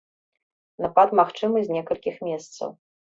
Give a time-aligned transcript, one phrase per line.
[0.85, 2.73] Напад магчымы з некалькіх месцаў.